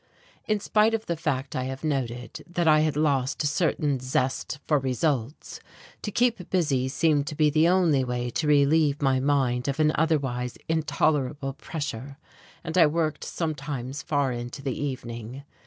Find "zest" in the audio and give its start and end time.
3.99-4.57